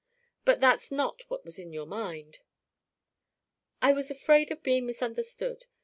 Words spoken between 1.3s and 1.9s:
was in your